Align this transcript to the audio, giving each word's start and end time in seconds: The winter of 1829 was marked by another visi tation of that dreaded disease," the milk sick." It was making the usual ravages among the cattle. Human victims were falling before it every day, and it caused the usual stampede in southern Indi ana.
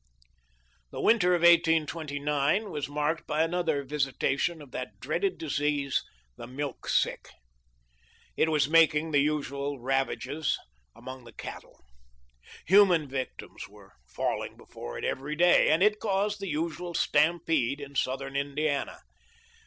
The 0.89 0.99
winter 0.99 1.35
of 1.35 1.41
1829 1.43 2.71
was 2.71 2.89
marked 2.89 3.27
by 3.27 3.43
another 3.43 3.83
visi 3.83 4.11
tation 4.13 4.59
of 4.59 4.71
that 4.71 4.99
dreaded 4.99 5.37
disease," 5.37 6.03
the 6.37 6.47
milk 6.47 6.89
sick." 6.89 7.29
It 8.35 8.49
was 8.49 8.67
making 8.67 9.11
the 9.11 9.19
usual 9.19 9.77
ravages 9.79 10.57
among 10.95 11.25
the 11.25 11.33
cattle. 11.33 11.79
Human 12.65 13.07
victims 13.07 13.69
were 13.69 13.93
falling 14.07 14.57
before 14.57 14.97
it 14.97 15.05
every 15.05 15.35
day, 15.35 15.69
and 15.69 15.83
it 15.83 15.99
caused 15.99 16.39
the 16.39 16.49
usual 16.49 16.95
stampede 16.95 17.79
in 17.79 17.93
southern 17.93 18.35
Indi 18.35 18.67
ana. 18.67 19.01